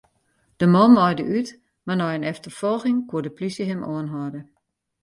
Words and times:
De 0.59 0.67
man 0.73 0.91
naaide 0.95 1.23
út, 1.37 1.49
mar 1.85 1.97
nei 1.99 2.15
in 2.17 2.29
efterfolging 2.31 2.99
koe 3.09 3.21
de 3.25 3.31
plysje 3.37 3.63
him 3.69 3.81
oanhâlde. 3.91 4.41